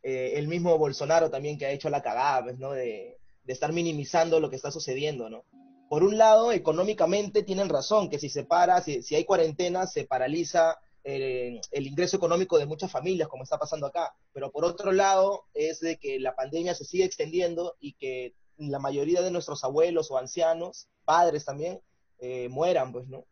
Eh, 0.02 0.32
el 0.37 0.49
mismo 0.49 0.78
Bolsonaro 0.78 1.30
también 1.30 1.59
que 1.59 1.66
ha 1.66 1.70
hecho 1.73 1.90
la 1.90 2.02
cagada, 2.02 2.44
pues, 2.44 2.59
¿no? 2.59 2.73
De, 2.73 3.18
de 3.44 3.52
estar 3.52 3.73
minimizando 3.73 4.40
lo 4.40 4.49
que 4.49 4.56
está 4.56 4.70
sucediendo, 4.70 5.28
¿no? 5.28 5.44
Por 5.90 6.04
un 6.04 6.16
lado, 6.16 6.52
económicamente 6.52 7.42
tienen 7.42 7.68
razón, 7.68 8.09
que 8.09 8.18
si 8.18 8.28
se 8.30 8.44
para, 8.44 8.80
si, 8.80 9.02
si 9.02 9.14
hay 9.14 9.25
cuarentena, 9.25 9.87
se 9.87 10.04
paraliza 10.04 10.78
el 11.04 11.87
ingreso 11.87 12.16
económico 12.16 12.59
de 12.59 12.66
muchas 12.66 12.90
familias, 12.90 13.28
como 13.28 13.42
está 13.42 13.59
pasando 13.59 13.87
acá. 13.87 14.14
Pero 14.33 14.50
por 14.50 14.64
otro 14.64 14.92
lado, 14.92 15.45
es 15.54 15.80
de 15.80 15.97
que 15.97 16.19
la 16.21 16.35
pandemia 16.35 16.75
se 16.75 16.85
sigue 16.85 17.04
extendiendo 17.04 17.76
y 17.80 17.95
que 17.95 18.35
la 18.57 18.78
mayoría 18.78 19.23
de 19.23 19.30
nuestros 19.30 19.64
abuelos 19.64 20.11
o 20.11 20.19
ancianos, 20.19 20.88
padres 21.04 21.45
también, 21.45 21.80
eh, 22.19 22.49
mueran, 22.50 22.92
pues, 22.92 23.09
¿no? 23.09 23.25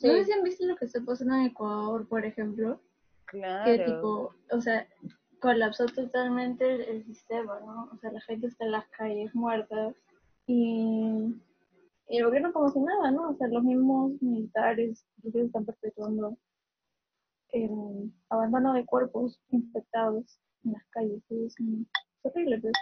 No 0.00 0.12
sé 0.12 0.24
si 0.24 0.32
han 0.32 0.42
visto 0.42 0.66
lo 0.66 0.76
que 0.76 0.84
está 0.84 1.00
pasando 1.04 1.34
en 1.34 1.46
Ecuador, 1.46 2.06
por 2.08 2.24
ejemplo, 2.24 2.80
que 3.30 3.38
Claro. 3.38 3.84
tipo, 3.84 4.34
o 4.50 4.60
sea, 4.60 4.86
colapsó 5.40 5.86
totalmente 5.86 6.70
el, 6.70 6.80
el 6.82 7.04
sistema, 7.04 7.58
¿no? 7.60 7.90
O 7.92 7.98
sea, 7.98 8.12
la 8.12 8.20
gente 8.20 8.46
está 8.46 8.64
en 8.64 8.72
las 8.72 8.86
calles 8.88 9.34
muertas 9.34 9.94
y, 10.46 11.34
y 12.08 12.18
el 12.18 12.26
gobierno 12.26 12.52
como 12.52 12.70
si 12.70 12.80
nada, 12.80 13.10
¿no? 13.10 13.30
O 13.30 13.36
sea, 13.36 13.48
los 13.48 13.62
mismos 13.62 14.12
militares 14.20 15.04
inclusive 15.18 15.46
están 15.46 15.64
perpetuando 15.64 16.36
el 17.52 18.12
abandono 18.28 18.72
de 18.74 18.84
cuerpos 18.84 19.40
infectados 19.50 20.38
en 20.64 20.72
las 20.72 20.82
calles. 20.90 21.22
Es, 21.30 21.54
horrible, 22.22 22.60
pues. 22.60 22.72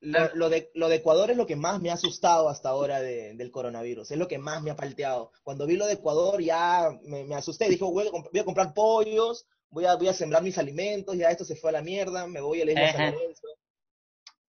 Lo, 0.00 0.34
lo 0.34 0.48
de, 0.50 0.70
lo 0.74 0.88
de 0.88 0.96
Ecuador 0.96 1.30
es 1.30 1.36
lo 1.36 1.46
que 1.46 1.56
más 1.56 1.80
me 1.80 1.90
ha 1.90 1.94
asustado 1.94 2.48
hasta 2.48 2.68
ahora 2.68 3.00
de- 3.00 3.34
del 3.34 3.50
coronavirus, 3.50 4.10
es 4.10 4.18
lo 4.18 4.28
que 4.28 4.38
más 4.38 4.62
me 4.62 4.70
ha 4.70 4.76
palteado. 4.76 5.32
Cuando 5.42 5.66
vi 5.66 5.76
lo 5.76 5.86
de 5.86 5.94
Ecuador 5.94 6.40
ya 6.42 6.90
me, 7.04 7.24
me 7.24 7.34
asusté, 7.34 7.68
dije, 7.68 7.84
voy 7.84 8.06
a, 8.06 8.10
comp- 8.10 8.28
voy 8.30 8.40
a 8.40 8.44
comprar 8.44 8.74
pollos, 8.74 9.46
voy 9.70 9.86
a, 9.86 9.96
voy 9.96 10.08
a 10.08 10.12
sembrar 10.12 10.42
mis 10.42 10.58
alimentos, 10.58 11.16
ya 11.16 11.30
esto 11.30 11.44
se 11.44 11.56
fue 11.56 11.70
a 11.70 11.74
la 11.74 11.82
mierda, 11.82 12.26
me 12.26 12.40
voy 12.40 12.60
a 12.60 12.66
la 12.66 12.72
isla 12.72 12.92
San 12.92 13.00
Ajá. 13.02 13.10
Lorenzo. 13.12 13.46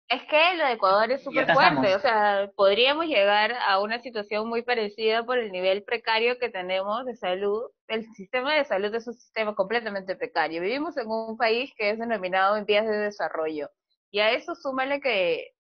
Es 0.09 0.23
que 0.25 0.57
lo 0.57 0.67
de 0.67 0.73
Ecuador 0.73 1.11
es 1.11 1.25
súper 1.25 1.47
fuerte, 1.55 1.95
o 1.95 1.99
sea, 1.99 2.51
podríamos 2.57 3.07
llegar 3.07 3.55
a 3.67 3.81
una 3.81 4.01
situación 4.01 4.47
muy 4.49 4.63
parecida 4.63 5.25
por 5.25 5.39
el 5.39 5.51
nivel 5.51 5.83
precario 5.83 6.39
que 6.39 6.51
tenemos 6.51 7.07
de 7.07 7.17
salud. 7.17 7.71
El 7.89 8.05
sistema 8.15 8.55
de 8.55 8.65
salud 8.67 8.95
es 8.95 9.07
un 9.07 9.15
sistema 9.15 9.55
completamente 9.55 10.15
precario. 10.15 10.61
Vivimos 10.61 10.97
en 10.99 11.09
un 11.09 11.37
país 11.39 11.73
que 11.77 11.91
es 11.91 11.99
denominado 11.99 12.57
en 12.57 12.67
vías 12.67 12.87
de 12.87 12.97
desarrollo. 12.99 13.71
Y 14.11 14.21
a 14.21 14.31
eso 14.33 14.55
súmale 14.55 15.01
que 15.01 15.53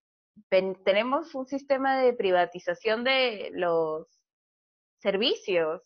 ten- 0.50 0.76
tenemos 0.84 1.34
un 1.34 1.46
sistema 1.46 1.98
de 1.98 2.12
privatización 2.12 3.02
de 3.02 3.50
los 3.54 4.06
servicios, 4.98 5.82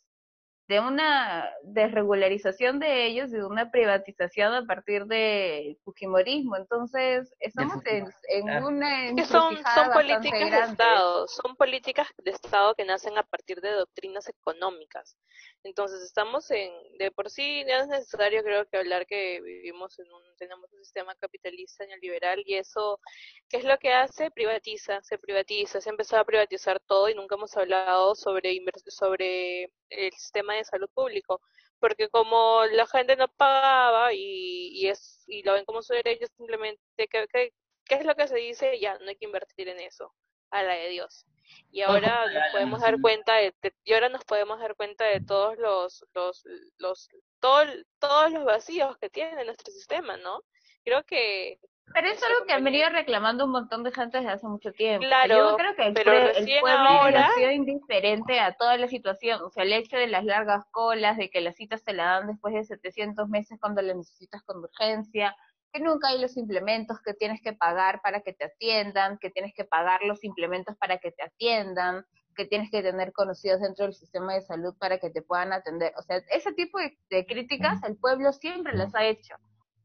de 0.68 0.80
una 0.80 1.50
desregularización 1.62 2.78
de 2.78 3.06
ellos 3.06 3.30
y 3.30 3.36
de 3.36 3.44
una 3.46 3.70
privatización 3.70 4.52
a 4.52 4.66
partir 4.66 5.06
del 5.06 5.78
fujimorismo. 5.82 6.56
Entonces, 6.56 7.34
estamos 7.40 7.82
en, 7.86 8.64
una 8.64 9.08
Es 9.08 9.14
que 9.14 9.24
son, 9.24 9.56
son 9.56 9.92
políticas 9.92 10.50
de. 10.50 10.58
Estado, 10.58 11.26
son 11.26 11.56
políticas 11.56 12.08
de 12.18 12.30
Estado 12.32 12.74
que 12.74 12.84
nacen 12.84 13.16
a 13.16 13.22
partir 13.22 13.62
de 13.62 13.70
doctrinas 13.70 14.28
económicas. 14.28 15.16
Entonces 15.64 16.02
estamos 16.02 16.50
en, 16.50 16.70
de 16.98 17.10
por 17.10 17.30
sí 17.30 17.64
no 17.64 17.74
es 17.74 17.88
necesario 17.88 18.42
creo 18.42 18.66
que 18.66 18.76
hablar 18.76 19.06
que 19.06 19.40
vivimos 19.40 19.98
en 19.98 20.06
un, 20.06 20.22
tenemos 20.36 20.72
un 20.72 20.84
sistema 20.84 21.14
capitalista 21.16 21.84
neoliberal 21.86 22.42
y 22.44 22.54
eso, 22.54 23.00
¿qué 23.48 23.56
es 23.56 23.64
lo 23.64 23.78
que 23.78 23.92
hace? 23.92 24.30
Privatiza, 24.30 25.02
se 25.02 25.18
privatiza, 25.18 25.80
se 25.80 25.88
ha 25.88 25.92
empezado 25.92 26.22
a 26.22 26.26
privatizar 26.26 26.78
todo 26.80 27.08
y 27.08 27.14
nunca 27.14 27.36
hemos 27.36 27.56
hablado 27.56 28.14
sobre 28.14 28.58
sobre 28.86 29.70
el 29.90 30.12
sistema 30.12 30.54
de 30.54 30.57
salud 30.64 30.88
público, 30.94 31.40
porque 31.80 32.08
como 32.08 32.64
la 32.72 32.86
gente 32.86 33.16
no 33.16 33.28
pagaba 33.28 34.12
y, 34.12 34.70
y 34.72 34.88
es 34.88 35.24
y 35.26 35.42
lo 35.42 35.52
ven 35.54 35.64
como 35.64 35.82
su 35.82 35.92
derecho 35.94 36.26
simplemente 36.36 36.80
¿qué, 36.96 37.26
qué, 37.32 37.52
qué 37.84 37.94
es 37.96 38.04
lo 38.04 38.14
que 38.16 38.28
se 38.28 38.36
dice? 38.36 38.78
Ya, 38.80 38.98
no 38.98 39.08
hay 39.08 39.16
que 39.16 39.26
invertir 39.26 39.68
en 39.68 39.80
eso, 39.80 40.14
a 40.50 40.62
la 40.62 40.74
de 40.74 40.88
Dios. 40.88 41.26
Y 41.70 41.80
ahora 41.82 42.26
nos 42.26 42.52
podemos 42.52 42.80
dar 42.80 43.00
cuenta 43.00 43.34
de, 43.36 43.54
de- 43.62 43.74
y 43.84 43.94
ahora 43.94 44.08
nos 44.10 44.24
podemos 44.24 44.58
dar 44.60 44.74
cuenta 44.76 45.04
de 45.06 45.20
todos 45.20 45.56
los 45.58 46.04
los 46.14 46.44
los 46.78 47.08
todo, 47.40 47.64
todos 47.98 48.32
los 48.32 48.44
vacíos 48.44 48.96
que 48.98 49.08
tiene 49.10 49.44
nuestro 49.44 49.72
sistema, 49.72 50.16
¿no? 50.18 50.42
Creo 50.84 51.04
que 51.04 51.58
Pero 51.94 52.08
es 52.08 52.22
algo 52.22 52.46
que 52.46 52.52
han 52.52 52.64
venido 52.64 52.88
reclamando 52.90 53.44
un 53.44 53.50
montón 53.50 53.82
de 53.82 53.92
gente 53.92 54.18
desde 54.18 54.30
hace 54.32 54.46
mucho 54.46 54.72
tiempo. 54.72 55.06
Claro, 55.06 55.50
Yo 55.50 55.56
creo 55.56 55.74
que 55.74 55.86
el, 55.86 55.94
pero 55.94 56.12
el 56.12 56.60
pueblo 56.60 56.88
ahora- 56.88 57.26
ha 57.26 57.34
sido 57.34 57.50
indiferente 57.50 58.38
a 58.40 58.52
toda 58.52 58.76
la 58.76 58.88
situación. 58.88 59.40
O 59.42 59.50
sea, 59.50 59.64
el 59.64 59.72
hecho 59.72 59.96
de 59.96 60.06
las 60.06 60.24
largas 60.24 60.64
colas, 60.70 61.16
de 61.16 61.30
que 61.30 61.40
las 61.40 61.56
citas 61.56 61.82
te 61.84 61.92
la 61.92 62.04
dan 62.04 62.26
después 62.28 62.54
de 62.54 62.64
700 62.64 63.28
meses 63.28 63.58
cuando 63.60 63.82
las 63.82 63.96
necesitas 63.96 64.42
con 64.44 64.58
urgencia, 64.58 65.34
que 65.72 65.80
nunca 65.80 66.08
hay 66.08 66.20
los 66.20 66.36
implementos 66.36 67.00
que 67.02 67.14
tienes 67.14 67.42
que 67.42 67.52
pagar 67.52 68.00
para 68.00 68.20
que 68.20 68.32
te 68.32 68.44
atiendan, 68.46 69.18
que 69.18 69.30
tienes 69.30 69.52
que 69.54 69.64
pagar 69.64 70.02
los 70.02 70.24
implementos 70.24 70.76
para 70.76 70.98
que 70.98 71.10
te 71.12 71.22
atiendan, 71.22 72.06
que 72.34 72.46
tienes 72.46 72.70
que 72.70 72.82
tener 72.82 73.12
conocidos 73.12 73.60
dentro 73.60 73.84
del 73.84 73.94
sistema 73.94 74.32
de 74.34 74.40
salud 74.42 74.74
para 74.78 74.98
que 74.98 75.10
te 75.10 75.22
puedan 75.22 75.52
atender. 75.52 75.92
O 75.98 76.02
sea, 76.02 76.18
ese 76.30 76.52
tipo 76.52 76.78
de, 76.78 76.96
de 77.10 77.26
críticas 77.26 77.82
el 77.82 77.96
pueblo 77.96 78.32
siempre 78.32 78.76
las 78.76 78.94
ha 78.94 79.04
hecho 79.04 79.34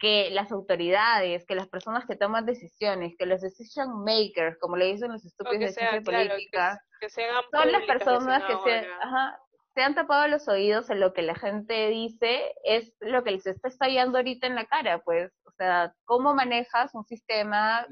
que 0.03 0.31
las 0.31 0.51
autoridades, 0.51 1.45
que 1.45 1.55
las 1.55 1.69
personas 1.69 2.05
que 2.05 2.17
toman 2.17 2.45
decisiones, 2.45 3.15
que 3.17 3.25
los 3.25 3.39
decision 3.39 4.03
makers, 4.03 4.57
como 4.59 4.75
le 4.75 4.87
dicen 4.87 5.13
los 5.13 5.23
estúpidos 5.23 5.59
que 5.59 5.65
de 5.65 5.71
ciencia 5.71 6.01
claro, 6.01 6.23
que, 6.23 6.27
política, 6.27 6.83
que 6.99 7.23
hagan 7.23 7.43
son 7.49 7.71
las 7.71 7.83
personas 7.83 8.43
que 8.43 8.69
se, 8.69 8.85
ajá, 9.01 9.39
se 9.73 9.81
han 9.81 9.95
tapado 9.95 10.27
los 10.27 10.49
oídos 10.49 10.89
en 10.89 10.99
lo 10.99 11.13
que 11.13 11.21
la 11.21 11.35
gente 11.35 11.87
dice, 11.87 12.53
es 12.65 12.93
lo 12.99 13.23
que 13.23 13.31
les 13.31 13.47
está 13.47 13.69
estallando 13.69 14.17
ahorita 14.17 14.45
en 14.45 14.55
la 14.55 14.65
cara, 14.65 14.99
pues, 15.05 15.31
o 15.45 15.51
sea, 15.51 15.93
cómo 16.03 16.35
manejas 16.35 16.93
un 16.95 17.05
sistema 17.05 17.87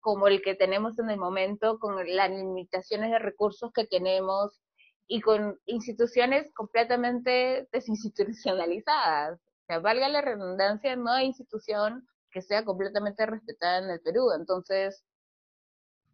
como 0.00 0.28
el 0.28 0.42
que 0.42 0.54
tenemos 0.54 0.98
en 0.98 1.08
el 1.08 1.16
momento, 1.16 1.78
con 1.78 1.96
las 2.14 2.28
limitaciones 2.28 3.10
de 3.10 3.20
recursos 3.20 3.72
que 3.72 3.86
tenemos 3.86 4.60
y 5.06 5.22
con 5.22 5.58
instituciones 5.64 6.52
completamente 6.52 7.66
desinstitucionalizadas. 7.72 9.40
O 9.64 9.66
sea, 9.66 9.78
valga 9.78 10.08
la 10.08 10.20
redundancia, 10.20 10.94
no 10.94 11.10
hay 11.10 11.26
institución 11.26 12.06
que 12.30 12.42
sea 12.42 12.64
completamente 12.64 13.24
respetada 13.24 13.78
en 13.78 13.90
el 13.90 14.00
Perú. 14.00 14.30
Entonces, 14.36 15.02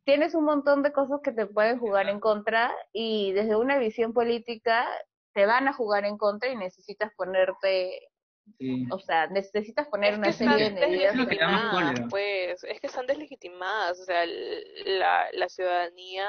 tienes 0.04 0.34
un 0.34 0.44
montón 0.44 0.82
de 0.82 0.92
cosas 0.92 1.20
que 1.22 1.32
te 1.32 1.46
pueden 1.46 1.78
jugar 1.78 2.08
en 2.08 2.20
contra 2.20 2.72
y 2.92 3.32
desde 3.32 3.56
una 3.56 3.78
visión 3.78 4.12
política 4.12 4.86
te 5.32 5.46
van 5.46 5.66
a 5.68 5.72
jugar 5.72 6.04
en 6.04 6.16
contra 6.16 6.48
y 6.50 6.56
necesitas 6.56 7.12
ponerte, 7.16 8.08
Sí. 8.58 8.86
o 8.90 8.98
sea, 8.98 9.26
necesitas 9.28 9.86
poner 9.88 10.12
Es 10.14 10.18
una 10.18 10.24
que 10.26 10.30
están 10.30 10.48
serie 10.58 10.70
de 10.70 10.80
medidas. 10.86 11.14
Es 11.14 11.20
lo 11.20 11.26
que 11.28 11.36
da 11.36 11.48
más 11.48 11.60
deslegitimadas, 11.62 11.90
cólera. 11.92 12.08
pues, 12.08 12.64
es 12.64 12.80
que 12.80 12.86
están 12.88 13.06
deslegitimadas, 13.06 14.00
o 14.00 14.04
sea, 14.04 14.24
el- 14.24 14.98
la, 14.98 15.26
la 15.32 15.48
ciudadanía 15.48 16.26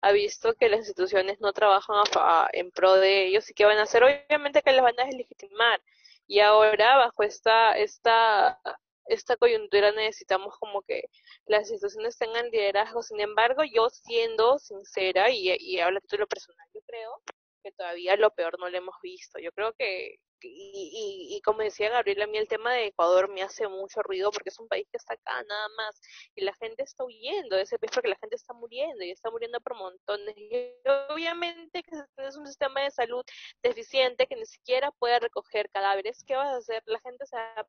ha 0.00 0.12
visto 0.12 0.54
que 0.54 0.68
las 0.70 0.78
instituciones 0.80 1.40
no 1.40 1.52
trabajan 1.52 1.96
a 2.16 2.48
en 2.52 2.70
pro 2.70 2.94
de 2.94 3.26
ellos 3.26 3.50
y 3.50 3.54
qué 3.54 3.64
van 3.66 3.78
a 3.78 3.82
hacer, 3.82 4.02
obviamente 4.02 4.62
que 4.62 4.72
las 4.72 4.82
van 4.82 4.98
a 5.00 5.04
deslegitimar. 5.04 5.80
Y 6.28 6.40
ahora, 6.40 6.98
bajo 6.98 7.22
esta, 7.22 7.72
esta, 7.72 8.60
esta 9.06 9.36
coyuntura, 9.36 9.92
necesitamos 9.92 10.54
como 10.60 10.82
que 10.82 11.04
las 11.46 11.70
instituciones 11.70 12.18
tengan 12.18 12.50
liderazgo. 12.50 13.02
Sin 13.02 13.20
embargo, 13.20 13.64
yo 13.64 13.88
siendo 13.88 14.58
sincera, 14.58 15.30
y, 15.30 15.56
y 15.58 15.80
hablo 15.80 15.98
a 15.98 16.00
título 16.02 16.26
personal, 16.26 16.68
yo 16.74 16.80
creo 16.86 17.22
que 17.62 17.72
todavía 17.72 18.16
lo 18.16 18.30
peor 18.30 18.58
no 18.60 18.68
lo 18.68 18.76
hemos 18.76 18.94
visto. 19.02 19.38
Yo 19.40 19.50
creo 19.52 19.72
que, 19.72 20.16
y, 20.42 21.28
y, 21.30 21.36
y 21.36 21.40
como 21.42 21.62
decía 21.62 21.90
Gabriela, 21.90 22.24
a 22.24 22.26
mí 22.26 22.38
el 22.38 22.48
tema 22.48 22.72
de 22.72 22.86
Ecuador 22.86 23.28
me 23.28 23.42
hace 23.42 23.66
mucho 23.68 24.02
ruido 24.02 24.30
porque 24.30 24.50
es 24.50 24.58
un 24.58 24.68
país 24.68 24.86
que 24.90 24.96
está 24.96 25.14
acá 25.14 25.42
nada 25.42 25.68
más 25.76 26.00
y 26.34 26.42
la 26.42 26.52
gente 26.54 26.82
está 26.82 27.04
huyendo 27.04 27.56
de 27.56 27.62
ese 27.62 27.78
país 27.78 27.90
porque 27.92 28.08
la 28.08 28.16
gente 28.16 28.36
está 28.36 28.54
muriendo 28.54 29.04
y 29.04 29.10
está 29.10 29.30
muriendo 29.30 29.60
por 29.60 29.76
montones. 29.76 30.36
Y 30.36 30.72
obviamente 31.10 31.82
que 31.82 31.90
tienes 32.16 32.36
un 32.36 32.46
sistema 32.46 32.82
de 32.82 32.90
salud 32.90 33.24
deficiente 33.62 34.26
que 34.26 34.36
ni 34.36 34.46
siquiera 34.46 34.90
puede 34.92 35.20
recoger 35.20 35.70
cadáveres, 35.70 36.24
¿qué 36.24 36.36
vas 36.36 36.54
a 36.54 36.56
hacer? 36.58 36.82
La 36.86 37.00
gente 37.00 37.26
se 37.26 37.36
va 37.36 37.54
a 37.56 37.66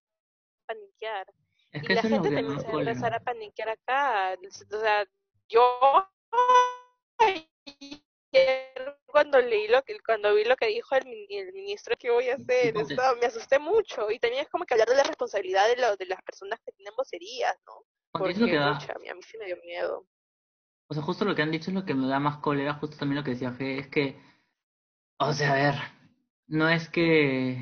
paniquear 0.68 1.28
Es 1.72 1.84
y 1.84 1.94
la 1.94 2.02
es 2.02 2.08
gente 2.08 2.30
también 2.32 2.60
se 2.60 2.68
va 2.68 2.78
a 2.78 2.82
empezar 2.82 3.14
a 3.14 3.20
paniquear 3.20 3.70
acá. 3.70 4.38
O 4.72 4.80
sea, 4.80 5.06
yo 5.48 5.80
cuando 9.30 9.50
leí 9.50 9.68
lo 9.68 9.82
que 9.84 10.00
cuando 10.02 10.34
vi 10.36 10.44
lo 10.46 10.56
que 10.56 10.68
dijo 10.68 10.96
el, 10.96 11.08
el 11.30 11.54
ministro 11.54 11.96
qué 11.98 12.10
voy 12.12 12.30
a 12.30 12.36
hacer 12.36 12.76
estaba- 12.78 13.16
me 13.16 13.28
asusté 13.28 13.60
mucho. 13.60 14.10
Y 14.12 14.20
también 14.20 14.44
es 14.44 14.50
como 14.50 14.66
que 14.66 14.74
hablar 14.76 14.90
de 14.90 14.96
la 14.96 15.04
responsabilidad 15.04 15.68
de, 15.68 15.78
lo, 15.82 15.96
de 15.98 16.06
las 16.08 16.22
personas 16.24 16.60
que 16.66 16.72
tienen 16.74 16.94
vocerías 16.98 17.56
no 17.66 17.74
Ponte, 18.12 18.32
es 18.32 18.38
lo 18.40 18.46
porque 18.46 18.52
que 18.52 18.58
da, 18.58 18.74
pucha, 18.74 18.94
a 18.94 19.00
mí, 19.00 19.10
a 19.10 19.16
mí 19.16 19.22
sí 19.24 19.38
me 19.38 19.46
dio 19.46 19.58
miedo. 19.64 20.06
O 20.90 20.94
sea, 20.94 21.04
justo 21.04 21.24
lo 21.26 21.36
que 21.36 21.42
han 21.42 21.52
dicho 21.52 21.72
es 21.72 21.76
lo 21.76 21.86
que 21.86 21.94
me 21.94 22.08
da 22.08 22.20
más 22.20 22.38
cólera, 22.40 22.74
justo 22.76 22.98
también 22.98 23.18
lo 23.18 23.24
que 23.24 23.32
decía 23.32 23.54
Fe, 23.54 23.78
es 23.80 23.88
que, 23.88 24.20
o 25.20 25.34
sea, 25.34 25.52
a 25.52 25.56
ver, 25.56 25.76
no 26.48 26.68
es 26.70 26.90
que, 26.90 27.58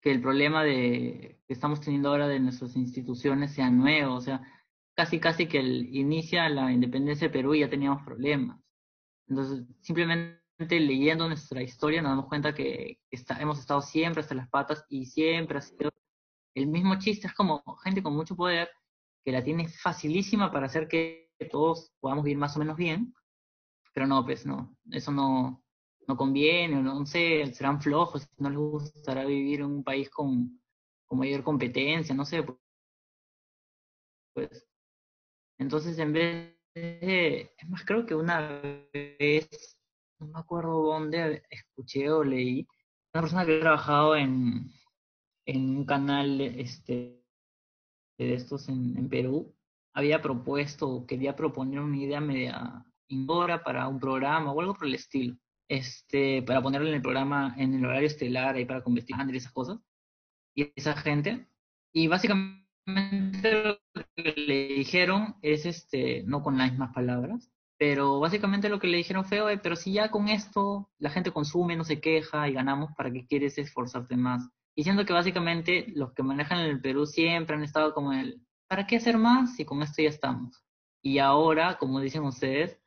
que 0.00 0.10
el 0.10 0.20
problema 0.20 0.64
de 0.64 1.40
que 1.46 1.52
estamos 1.52 1.80
teniendo 1.80 2.08
ahora 2.10 2.28
de 2.28 2.40
nuestras 2.40 2.76
instituciones 2.76 3.54
sea 3.54 3.70
nuevo, 3.70 4.14
o 4.14 4.20
sea, 4.20 4.42
casi 4.96 5.20
casi 5.20 5.46
que 5.48 5.58
el, 5.60 5.94
inicia 5.94 6.48
la 6.48 6.72
independencia 6.72 7.28
de 7.28 7.32
Perú 7.32 7.54
y 7.54 7.60
ya 7.60 7.70
teníamos 7.70 8.04
problemas. 8.04 8.60
Entonces, 9.28 9.66
simplemente 9.82 10.41
leyendo 10.58 11.26
nuestra 11.26 11.62
historia 11.62 12.02
nos 12.02 12.12
damos 12.12 12.26
cuenta 12.26 12.54
que 12.54 13.00
está, 13.10 13.40
hemos 13.40 13.58
estado 13.58 13.82
siempre 13.82 14.20
hasta 14.20 14.34
las 14.34 14.48
patas 14.48 14.84
y 14.88 15.06
siempre 15.06 15.58
ha 15.58 15.60
sido 15.60 15.90
el 16.54 16.66
mismo 16.66 16.98
chiste. 16.98 17.26
Es 17.26 17.34
como 17.34 17.62
gente 17.82 18.02
con 18.02 18.14
mucho 18.14 18.36
poder 18.36 18.70
que 19.24 19.32
la 19.32 19.42
tiene 19.42 19.68
facilísima 19.68 20.50
para 20.50 20.66
hacer 20.66 20.88
que 20.88 21.30
todos 21.50 21.92
podamos 22.00 22.24
vivir 22.24 22.38
más 22.38 22.56
o 22.56 22.60
menos 22.60 22.76
bien, 22.76 23.14
pero 23.92 24.06
no, 24.06 24.24
pues 24.24 24.46
no, 24.46 24.76
eso 24.90 25.12
no, 25.12 25.62
no 26.06 26.16
conviene, 26.16 26.82
no 26.82 27.04
sé, 27.06 27.52
serán 27.52 27.80
flojos, 27.80 28.28
no 28.38 28.50
les 28.50 28.58
gustará 28.58 29.24
vivir 29.24 29.60
en 29.60 29.66
un 29.66 29.84
país 29.84 30.10
con, 30.10 30.60
con 31.06 31.18
mayor 31.18 31.42
competencia, 31.42 32.14
no 32.14 32.24
sé, 32.24 32.44
pues. 34.34 34.66
Entonces, 35.58 35.98
en 35.98 36.12
vez 36.12 36.56
de, 36.74 37.54
es 37.56 37.68
más, 37.68 37.84
creo 37.84 38.06
que 38.06 38.14
una 38.14 38.60
vez, 38.92 39.78
no 40.22 40.32
me 40.32 40.40
acuerdo 40.40 40.82
dónde 40.82 41.42
escuché 41.50 42.10
o 42.10 42.22
leí, 42.24 42.66
una 43.12 43.22
persona 43.22 43.44
que 43.44 43.56
ha 43.56 43.60
trabajado 43.60 44.16
en, 44.16 44.70
en 45.46 45.76
un 45.76 45.84
canal 45.84 46.40
este 46.40 47.22
de 48.18 48.34
estos 48.34 48.68
en, 48.68 48.96
en 48.96 49.08
Perú 49.08 49.54
había 49.94 50.22
propuesto 50.22 50.88
o 50.88 51.06
quería 51.06 51.36
proponer 51.36 51.80
una 51.80 51.96
idea 51.96 52.20
media 52.20 52.84
indora 53.08 53.62
para 53.62 53.88
un 53.88 54.00
programa 54.00 54.52
o 54.52 54.60
algo 54.60 54.74
por 54.74 54.86
el 54.86 54.94
estilo, 54.94 55.36
este, 55.68 56.42
para 56.42 56.62
ponerlo 56.62 56.88
en 56.88 56.94
el 56.94 57.02
programa 57.02 57.54
en 57.58 57.74
el 57.74 57.84
horario 57.84 58.06
estelar 58.06 58.58
y 58.58 58.64
para 58.64 58.82
convertir 58.82 59.16
y 59.28 59.36
esas 59.36 59.52
cosas, 59.52 59.78
y 60.54 60.72
esa 60.76 60.96
gente. 60.96 61.46
Y 61.92 62.08
básicamente 62.08 63.64
lo 63.64 63.78
que 64.16 64.34
le 64.34 64.68
dijeron 64.68 65.36
es, 65.42 65.66
este, 65.66 66.22
no 66.24 66.42
con 66.42 66.56
las 66.56 66.70
mismas 66.70 66.94
palabras, 66.94 67.51
pero 67.84 68.20
básicamente 68.20 68.68
lo 68.68 68.78
que 68.78 68.86
le 68.86 68.98
dijeron 68.98 69.24
fue, 69.24 69.40
Oye, 69.40 69.58
pero 69.58 69.74
si 69.74 69.94
ya 69.94 70.08
con 70.08 70.28
esto 70.28 70.88
la 71.00 71.10
gente 71.10 71.32
consume, 71.32 71.74
no 71.74 71.82
se 71.82 72.00
queja 72.00 72.48
y 72.48 72.52
ganamos, 72.52 72.92
¿para 72.96 73.10
qué 73.10 73.26
quieres 73.26 73.58
esforzarte 73.58 74.16
más? 74.16 74.48
Y 74.76 74.84
siendo 74.84 75.04
que 75.04 75.12
básicamente 75.12 75.86
los 75.96 76.12
que 76.12 76.22
manejan 76.22 76.60
el 76.60 76.80
Perú 76.80 77.06
siempre 77.06 77.56
han 77.56 77.64
estado 77.64 77.92
como 77.92 78.12
el, 78.12 78.40
¿para 78.68 78.86
qué 78.86 78.98
hacer 78.98 79.18
más 79.18 79.56
si 79.56 79.64
con 79.64 79.82
esto 79.82 80.00
ya 80.00 80.10
estamos? 80.10 80.62
Y 81.02 81.18
ahora, 81.18 81.76
como 81.76 81.98
dicen 81.98 82.22
ustedes, 82.22 82.78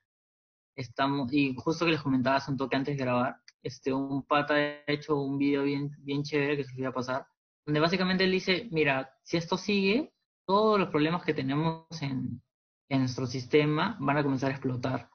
estamos, 0.77 1.33
y 1.33 1.53
justo 1.57 1.83
que 1.83 1.91
les 1.91 2.01
comentaba 2.01 2.37
hace 2.37 2.51
un 2.51 2.57
toque 2.57 2.77
antes 2.77 2.95
de 2.95 3.03
grabar, 3.03 3.35
este, 3.63 3.91
un 3.91 4.23
pata 4.23 4.55
hecho 4.87 5.17
un 5.17 5.37
video 5.37 5.63
bien, 5.63 5.91
bien 5.97 6.23
chévere 6.23 6.55
que 6.55 6.63
se 6.63 6.73
voy 6.73 6.85
a 6.85 6.93
pasar, 6.93 7.27
donde 7.65 7.81
básicamente 7.81 8.23
él 8.23 8.31
dice, 8.31 8.69
mira, 8.71 9.13
si 9.23 9.35
esto 9.35 9.57
sigue, 9.57 10.13
todos 10.47 10.79
los 10.79 10.87
problemas 10.87 11.25
que 11.25 11.33
tenemos 11.33 11.85
en, 12.01 12.41
en 12.89 12.99
nuestro 12.99 13.25
sistema 13.27 13.97
van 13.99 14.17
a 14.17 14.23
comenzar 14.23 14.51
a 14.51 14.53
explotar. 14.53 15.09